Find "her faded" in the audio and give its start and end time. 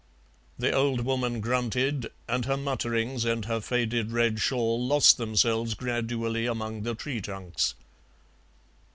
3.45-4.11